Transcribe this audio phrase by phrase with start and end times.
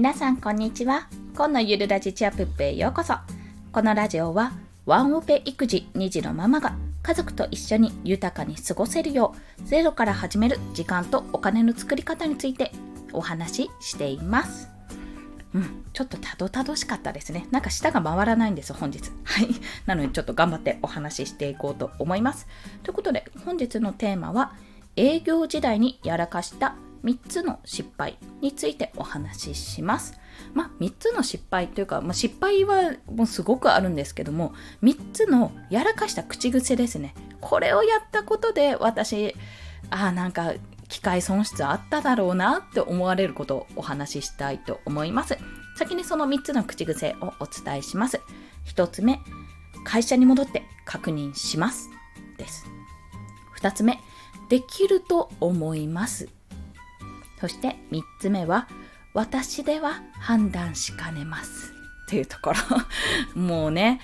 [0.00, 3.16] 皆さんこんにちは今のゆるラジチアプップへようこそ
[3.70, 4.52] このラジオは
[4.86, 12.72] ワンオペ育児2児のママが家族と一緒に豊かに過ごせるようゼロから始める時間とお金の作り方について
[13.12, 14.70] お話ししています
[15.52, 17.46] うん、ちょっとたどたどしかったですね。
[17.50, 19.10] なんか舌が回らないんです、本日。
[19.24, 19.48] はい。
[19.84, 22.46] なので、ちょっと頑張ってお話ししていこうと思います。
[22.84, 24.52] ということで、本日のテーマは、
[24.94, 30.18] 営業時代にやらかした3つの失敗についてお話しします。
[30.54, 37.14] まあ、3つの失敗というか、まあ、失敗はもうすごくあるんですけども3つのやらかした口癖ですね。
[37.40, 39.34] これをやったことで私
[39.90, 40.54] ああなんか
[40.88, 45.38] 機械損失あっただろうなって思われることをお話ししたいと思います。
[45.76, 48.20] 先にその3つの口癖をお伝えします。
[48.66, 49.20] 1つ目
[49.84, 51.88] 会社に戻って確認します。
[52.36, 52.66] です。
[53.60, 53.98] 2つ目
[54.48, 56.28] できると思います。
[57.40, 58.68] そして3つ目は
[59.14, 61.72] 私では判断しかねます。
[62.08, 62.56] というところ。
[63.40, 64.00] もうね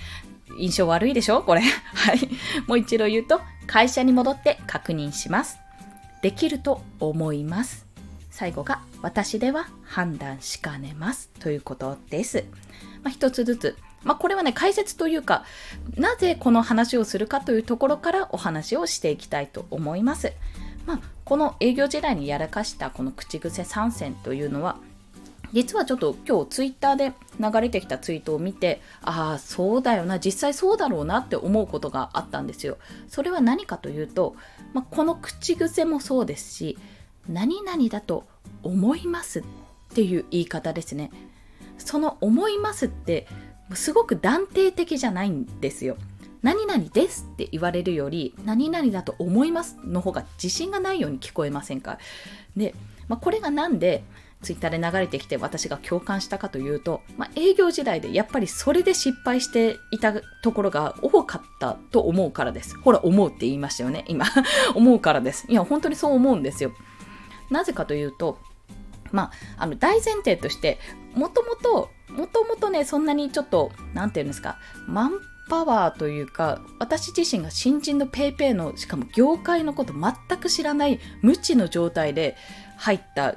[0.59, 1.43] 印象悪いでしょ？
[1.43, 1.61] これ。
[1.93, 2.29] はい。
[2.67, 5.59] もう一度言うと会社に戻って確認します。
[6.21, 7.85] できると思います。
[8.31, 11.29] 最後が私では判断しかねます。
[11.39, 12.45] ということです、
[13.03, 13.77] まあ、一つずつ。
[14.03, 15.43] まあ、これはね解説というか
[15.95, 20.31] なぜこの話をするかというところからお話をしていきたいと思います。
[20.87, 24.77] まあ、この営業時代にやらかしたこの口癖参戦というのは
[25.53, 32.77] 実はちょっと今日ツイッターで流れてきたツイートを見てああそうだよな実際そうだろうなって思うことがあったんですよ。
[33.07, 34.35] それは何かというと、
[34.73, 36.77] まあ、この口癖もそうですし
[37.29, 38.25] 何々だと
[38.63, 39.43] 思いますっ
[39.93, 41.11] ていう言い方ですね。
[41.77, 43.27] その思いますって
[43.73, 45.97] すごく断定的じゃないんですよ。
[46.47, 51.97] 何々ですって言われるより何々だと思いますの方が自信がないように聞こえませんか？
[52.55, 52.73] で、
[53.09, 54.05] まあ、これがなんで
[54.41, 62.77] ツイッターで流れてきて私が共感したかというと、まあ、営業時代でやっぱりそれで失敗していたところが多かったと思うからです。
[62.79, 64.25] ほら、思うって言いましたよね、今。
[64.73, 65.47] 思うからです。
[65.49, 66.71] いや、本当にそう思うんですよ。
[67.51, 68.37] なぜかというと、
[69.11, 70.79] まあ、あの大前提として、
[71.13, 75.19] もともと、もともとね、そんなにちょっと、なんていうんですか、マン
[75.49, 82.35] パワーというか私自身が新人の PayPay のしかも業界のこと全く知らない無知の状態で
[82.77, 83.35] 入った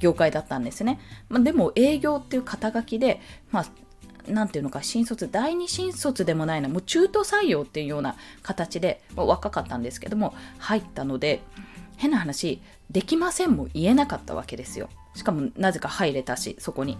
[0.00, 11.42] 業界だったんですね、まあ、でも営業っていう肩書きで、まあ、なんていうのか新卒第二新卒でもないなもう中途採用っていうような形で、まあ、若かったんですけども入ったので
[11.96, 12.60] 変な話
[12.90, 14.88] できませんも言えなかったわけですよ。
[15.14, 16.98] しかもなぜか入れたしそこに。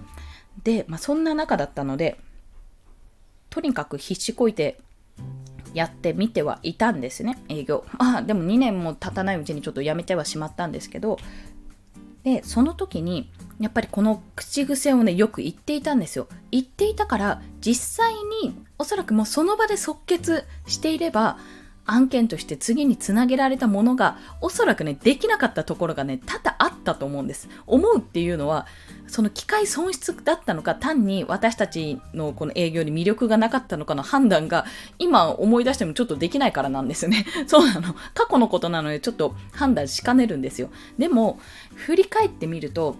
[0.62, 2.20] で、まあ、そんな中だったので
[3.54, 4.80] とにかく必死こいて
[5.74, 7.84] やってみてはいたんですね、営業。
[7.98, 11.20] ま あ、でも2年も経たないうちにちょっと辞めてはしまったんですけど、
[12.24, 16.26] で、その時に、やっぱりこの口癖をね、よく言っていたんですよ。
[16.50, 21.38] 言っていたから、実際におそらくもうその場で即決していれば、
[21.86, 28.66] 案件として次につなげられたものがおそらくねできなかったところがね多々あったと思うんです思うっていうのは
[29.06, 34.64] その機械損失だったのか単に私たちのこの営業に魅力がなかったのかの判断が
[34.98, 37.26] 今思い出してもちょっとできないからなんですね。
[37.46, 37.94] そうなの。
[38.14, 40.70] 過去のことなのでちょっと判断しかねるんですよ。
[40.98, 41.38] でも
[41.74, 42.96] 振り返ってみると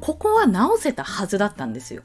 [0.00, 2.02] ここは直せたはずだったんですよ。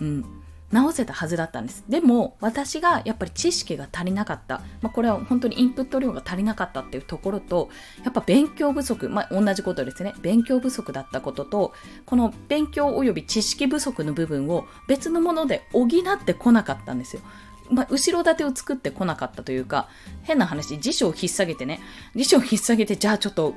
[0.00, 0.37] うん。
[0.70, 1.84] 直せたはずだったんです。
[1.88, 7.70] でも私がやっぱり知識が足りなかった、まあ、これは本当にインプット量が足りなかったっていうところと
[8.04, 11.72] やっぱ勉強不足、まあ、同じことですね勉強不足だったことと
[12.04, 17.22] この勉強及び知識不足の部分を別のもので補ってこなかったんですよ。
[17.70, 19.88] まあ、後ろ盾を作ってこなかったというか
[20.22, 21.80] 変な話辞書を引っ提げてね
[22.14, 23.54] 辞書を引っ提げてじゃあちょっと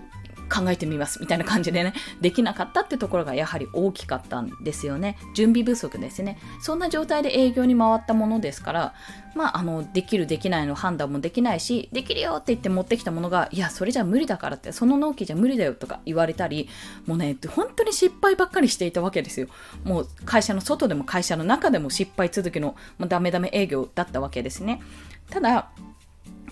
[0.51, 5.17] 考えてみますみたいな感じでねできなかったってところがやはり大きかったんですよね。
[5.33, 6.37] 準備不足ですね。
[6.61, 8.93] そんな状態で営業に回ったものですから
[9.35, 16.67] まああのできるできないの判断もできないしできるよって言って持ってきたものがいやそれじゃ無理だからってその納期じゃ無理だよとか言われたり
[17.05, 19.47] もうね本当に失敗ばっかりしていたわけですよ。
[19.83, 24.81] もう会社の外でも会社の中でも失敗続きのもうダメダメ営業だったわけですね。
[25.29, 25.69] ただ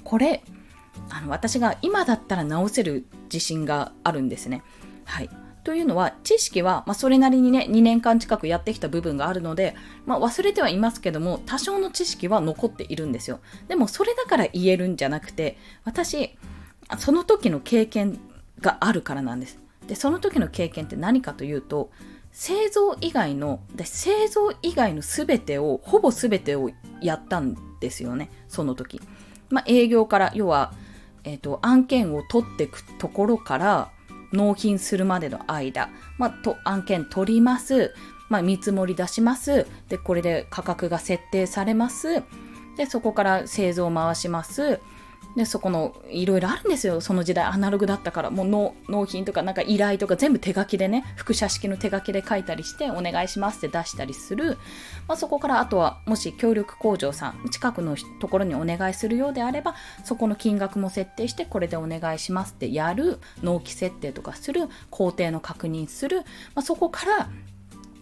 [0.04, 0.44] これ
[1.22, 4.64] の私が今だったら直せる自信があるんですね。
[5.06, 5.30] はい。
[5.64, 9.76] というのは、知識は、まあ、それなりにね、2年間近くやってきた部分があるので、
[10.06, 13.40] まあ、忘れてはいますけども、多少の知識は残っているんですよ。
[13.68, 16.38] でも、それだから言えるんじゃなくて、私、
[16.98, 18.20] その時の経験
[18.62, 19.60] があるからなんです。
[19.88, 21.92] で、その時の経験って何かというと、
[22.32, 29.02] 製造以外の、で製造以外の全てを、ほぼ全てをやったんですよね、その時。
[29.50, 30.74] まあ、営業から、要は、
[31.30, 33.92] えーと、案件を取っていくところから
[34.34, 37.94] 納品するまでの間、まあ、と案件取ります
[38.30, 42.24] まあ、見積もり出しますでこれで価格が設定されます
[42.78, 44.80] でそこから製造を回します
[45.36, 47.02] でそこのいろいろあるんですよ。
[47.02, 48.30] その時代アナログだったから。
[48.30, 54.58] もう納品とかなんか依頼とか全部手書きでね複写式の手書きで書いたりしてお願いしますって出したりする、
[55.08, 63.20] まあ、そこからあとはもし協力工場さん近くのところにお願いするようであればそこの金額も設定してこれでお願いしますってやる。
[63.44, 64.68] 納期設定とかする。
[64.90, 67.30] 工程の確認する、まあ、そこから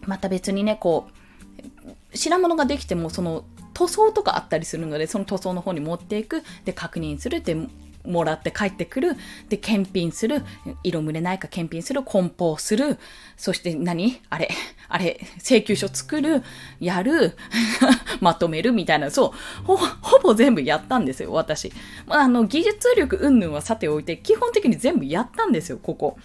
[0.02, 3.44] また別にねこう品物ができてもその
[3.78, 7.56] 塗装とかあったりするので、その塗装の方に持っていく、で、確認する、で、
[8.04, 9.16] もらって帰ってくる。
[9.48, 10.42] で、検品する。
[10.82, 12.02] 色蒸れないか検品する。
[12.02, 12.96] 梱包する。
[13.36, 14.20] そして何？
[14.30, 14.48] あれ？
[14.88, 16.42] あれ請求書作る。
[16.80, 17.36] やる。
[18.20, 19.10] まとめるみたいな。
[19.10, 19.64] そう。
[19.64, 21.70] ほ、ほぼ全部やったんですよ、私。
[22.08, 26.16] あの、技術力云々はさておいて、基本的に全部やったんですよ、ここ。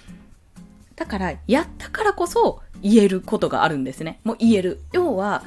[0.96, 4.22] だから、やったからこそ言えることがあるんですね。
[4.24, 4.82] もう言える。
[4.94, 5.44] 要は、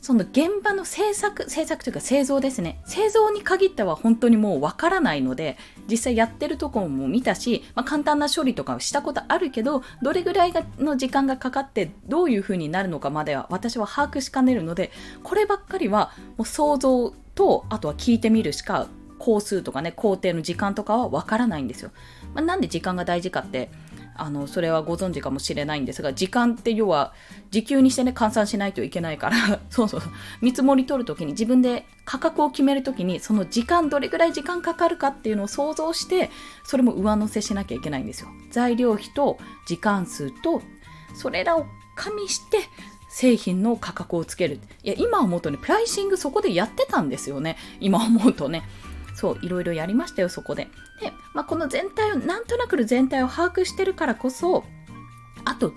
[0.00, 2.80] その現場の制作、制作というか製造ですね。
[2.86, 5.58] 製造に限っては本当にもうわからないので、
[5.90, 14.90] 実際やってるところも見たし、まあ、簡単な処理とかしたことあるけど、どれぐらいの時間がかかってどういう風になるのかまでは私は把握しかねるので、
[15.22, 18.88] こればっかりはもう想像と、あとは聞いてみるしか、
[19.18, 21.90] 工数とかね、工程の時間とかはわからないんですよ。
[22.34, 23.70] まあ、なんで時間が大事かって、
[24.16, 27.14] あのそれはご存知かもしれないんですが時間って要は
[27.50, 30.02] 時給にしてね換算しないといけないから そうそう。
[30.40, 36.30] 見積もり取るときに自分で価格を決めるときにその時間どれぐらい時間かかるかっていうのを想像して
[36.64, 38.28] それも上乗せしなきゃいけないんですよ。
[38.50, 40.62] 材料費と時間数と
[41.14, 41.66] それらを
[41.96, 42.58] 加味して
[43.08, 44.60] 製品の価格をつける。
[44.82, 47.56] いや今思うとねプライシングそこでやってたんですよね。
[47.80, 48.62] 今思うとね。
[49.14, 50.68] そういろいろやりましたよそこで。
[51.00, 54.64] で、まあ、この全体をなんとなく全体を把握してるからこそ
[55.44, 55.72] あと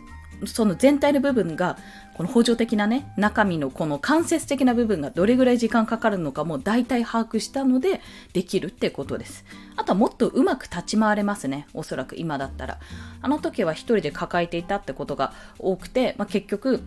[0.46, 1.78] その全体の部分が
[2.16, 8.02] この補助的なね中身のこの間接的な部分がどれぐらい時間かかるのかも大体把握したので
[8.34, 9.46] できるってことです。
[9.76, 12.80] あとはもっとうまく立ち回れますねおそらく今だったら。
[13.22, 16.82] あの時は一人で抱えていたってことが多くて、まあ、結局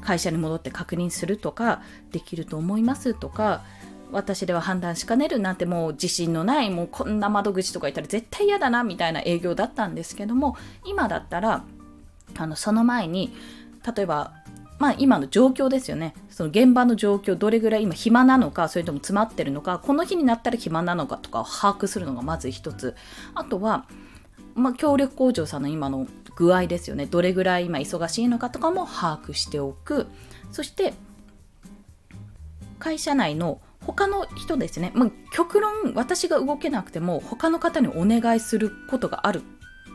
[0.00, 3.62] 会社に戻って確認するとかできると思いますとか
[4.12, 11.64] 私では判断しかねるなんてもう自信のないもうこんな窓口とかいたら絶対嫌だなみたいな営業だったんですけども今だったら
[12.36, 13.34] あのその前に
[13.96, 14.32] 例えば
[14.78, 16.14] まあ今の状況ですよね。
[16.28, 22.94] その現場の状況どれぐらい今暇なのかそれとも詰まってるのかこの日になったら暇なのかとかを把握するのがまず一つ。
[23.34, 23.86] あとは
[24.54, 26.06] まあ、協力工場さんの今の
[26.36, 27.06] 具合ですよね。
[27.06, 30.06] どれぐらい今忙しいのかとかも把握しておく。
[30.50, 30.94] そして
[32.78, 39.42] 会社内の他の人ですね、まあ、極論私が動けなくても他の方にお願いすることがある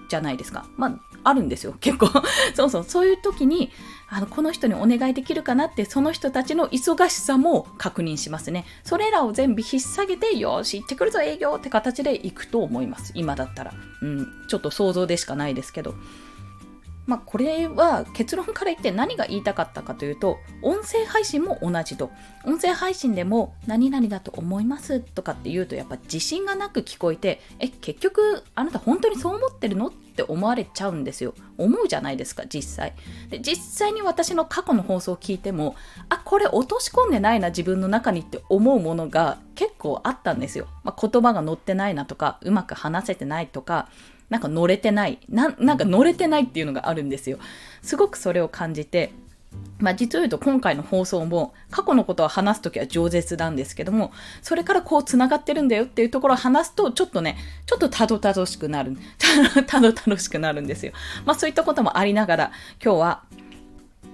[0.10, 0.66] じゃないですか。
[0.78, 1.00] まあ、
[1.30, 2.10] あるんですよ、 結構。
[2.56, 3.72] そうそう、そういう時に、
[4.10, 8.66] あの、この人にお願いできるかなって、その人たちの忙しさも確認しますね。
[8.84, 13.12] それらを全部引っ提げて、よし、行ってくるぞ、営業って形で行くと思います。
[13.16, 13.74] 今だったら。
[14.02, 15.96] うん、ちょっと想像でしかないですけど。
[17.08, 22.12] まあ、これは結論から言って何が言いたかったかというと音声配信も同じと。
[22.46, 31.34] 音声配信でも何々だと思いますとかって言うとやっぱ自信がなく聞こえてえ結局あなた本当にそう思ってるのって思われちゃうんですよ。
[31.58, 32.94] 思うじゃないですか実際。
[33.30, 35.76] で実際に私の過去の放送を聞いても
[36.10, 43.90] あこれ落とし込んでないな自分の中にって思うものが結構あったんですよ、まあ、言葉が載ってないなとかうまく話せてないとか
[44.30, 47.40] なんか乗れてないな、なんか乗れてないっていうのがあるんですよ。
[47.82, 49.12] すごくそれを感じて、
[49.80, 58.98] まあ、実を言うと今回の放送も過去のことを話すときは饒舌なんですけども、それからこう繋がってるんだよっていうところを話すと、ちょっとね、ちょっとたどたどしくなる、
[59.68, 60.92] たどたどしくなるんですよ。
[61.26, 62.52] まあそういったこともありながら、
[62.84, 63.24] 今日は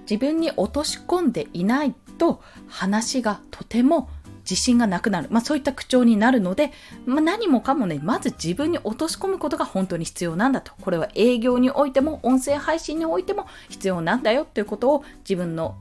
[0.10, 4.10] 自分に落とし込んでいないと話がとても
[4.44, 6.72] 自信がなくなる、まあ、そういった口調になるので、
[7.06, 10.74] まあ、何もかもねまず自分に落とし込むことが本当に必要なんだと。
[10.82, 15.76] これは営業においても音声配信においても必要なんだよということを自分の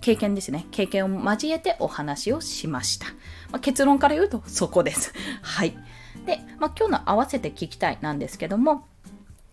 [0.00, 0.66] 経験ですね。
[0.70, 3.06] 経験を交えてお話をしました、
[3.50, 5.12] まあ、結論から言うとそこです。
[5.42, 5.76] はい。
[6.26, 8.86] で、まあ、今日の合わせて聞きたいなんですけども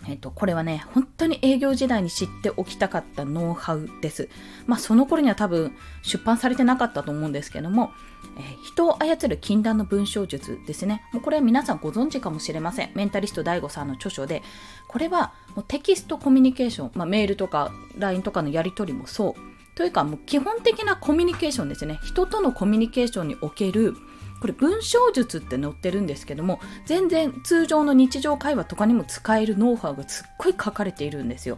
[0.07, 4.29] えっと、これはね、本当に営業時代に知っておきたかったノウハウです。
[4.67, 7.91] まあ、その頃には多分出版されてなかったと思うんですけども、
[8.37, 11.03] えー、人を操る禁断の文章術ですね。
[11.11, 12.91] もうこれは皆さんご存知かもしれません。
[12.95, 14.43] メンタリスト DAIGO さんの著書で、
[14.87, 19.75] これはもうテキストコミュニケーション、まあ、メールとか LINE とかのやり取りもそう。
[19.75, 21.99] というか、もう基本的なコミュニケーションですね。
[22.03, 23.95] 人とのコミュニケーションにおける
[24.39, 31.57] これ文章術って載ってるんですけども全然通常の日常会話とかにも使えるノウハウがすっごい書かれているんですよ。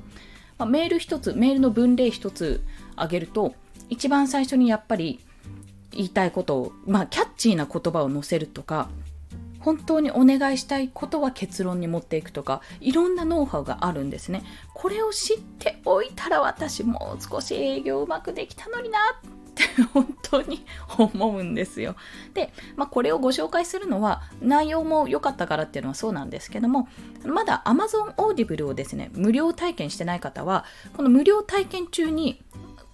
[0.58, 2.64] まあ、メール一つメールの文例一つ
[2.96, 3.54] あげると
[3.90, 5.20] 一番最初にやっぱり
[5.98, 8.88] 言いたいことを、まあ、キャッチーな言葉を載せるとか
[9.60, 14.44] 本当にお願いしたいことは結論に持っていくとかいろんなノウハウがあるんですね。
[14.74, 20.64] これを知っておいたら私もう少し営業うまくできたのになって 本当に
[20.98, 21.96] 思うんですよ。
[22.34, 26.88] で、まあ、これをご紹介するのは内容も良かったからっていうのはそうなんですけども
[27.26, 30.64] まだ Amazon Audible をですね無料体験してない方は
[30.96, 32.42] この無料体験中に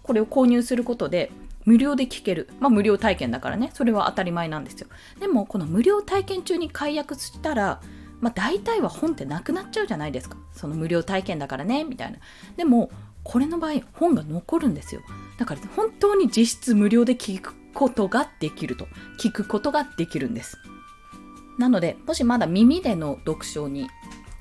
[0.01, 1.31] これを購入することで
[1.65, 2.50] 無料で聞ける。
[2.60, 3.72] まあ無料体験だからね。
[3.74, 4.88] それは当たり前なんですよ。
[5.20, 7.82] でもこの無料体験中に解約したら、
[8.22, 10.38] まあ大体は本ってなくなっちゃうじゃないですか。
[10.53, 12.20] その無料体験だからね、みたいな。
[12.58, 12.91] でも、
[13.24, 15.01] これの場合、本が残るんですよ。
[15.38, 18.88] だから本当に実質無料で聞くことができると。
[19.20, 20.58] 聞くことができるんです。
[21.58, 23.88] なので、もしまだ耳での読書に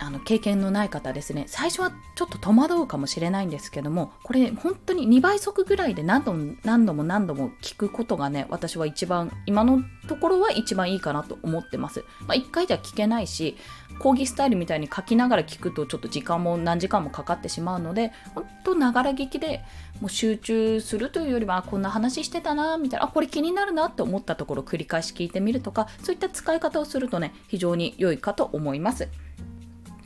[0.02, 1.44] あの経験のない方ですね。
[1.46, 13.56] 最初はちょっと戸惑うかもしれないんですけどもこれ本当に2倍速ぐらいで何度も何度も何度も聞くことがね私は一番今のところは一番いいかなと思ってます、まあ、1回じゃ聞けないし
[13.98, 19.62] 講義スタイルみたいに書きながら聞くとちょっと時間も何時間もかかってしまうので本当ながら聞きで
[20.00, 29.08] もう集中するというよりはこんな話してたなみたいなあこれ気になるなって思ったところを繰り返し聞いてみるとかそういった使い方をするとね非常に良いかと思います。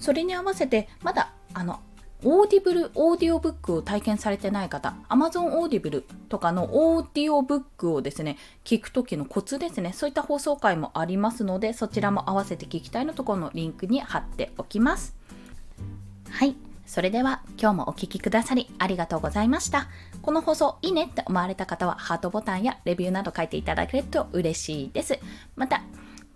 [0.00, 1.80] それに合わせてまだあの
[2.24, 15.14] Audible オーディオブックを体験されてない方 Amazon オーディブルとかのオーディオブックをですね聞く時のコツですねそういった放送回もありますのでそちらも合わせて聞きたいのところのリンクに貼っておきます
[16.30, 19.88] はいそれでは今日もお聴きくださりありがとうございました。
[20.22, 25.18] この放送いいねって思われた方はハートボタンやレビューなど書いていただけると嬉しいです。
[25.56, 25.82] また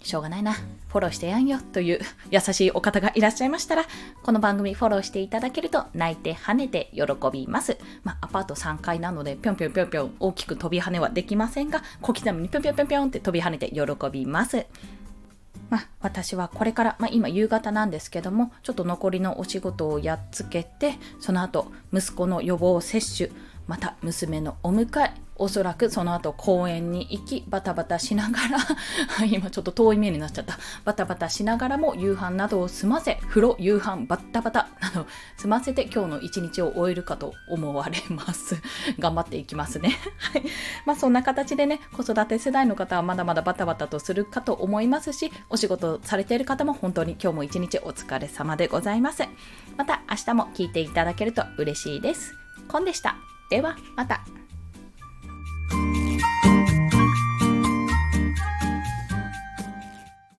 [0.03, 3.85] しょうがないな、フォローしてやんよという優しいお方がいらっしゃいましたら、
[4.23, 7.77] この番組フォローしていただけると泣いて跳ねて喜びます。
[8.03, 14.67] まあ、アパート3階なので、ぴょんぴょんぴょんぴょん大きく飛び跳ねはできませんが、小刻みにぴょんぴょんぴょんぴょんって飛び跳ねて喜びます。
[15.69, 23.31] まあ、私はこれから、まあ、今夕方なんですけども、ちょっと残りのお仕事をやっつけて、その後、息子の予防接種、
[23.69, 28.59] また娘のお迎え、おそらくその後公園に行きバタバタしながら
[29.27, 30.59] 今ちょっと遠い目になっちゃった。
[30.85, 35.07] バタバタしながらも夕飯などを済ませ風呂夕飯バッタバタなど
[35.39, 38.61] 済ませて今日の一日を終えるかと思われます。
[39.01, 39.99] 頑張っていきますね。
[40.21, 40.43] はい。
[40.85, 49.25] まあそんな形でね子育て世代の方はまだまだバタバタとするかと思いますしお仕事されている方も本当に今日も一日お疲れ様でございます。
[49.79, 52.35] また明日も聞いていただけると嬉しいです。
[52.69, 53.17] コンでした。
[53.49, 54.21] ではまた。